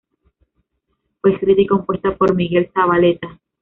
[1.21, 3.39] Fue escrita y compuesta por Miguel Zavaleta.